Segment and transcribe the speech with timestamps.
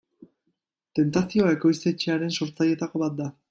[0.99, 3.33] Tentazioa ekoiztetxearen sortzailetako bat da.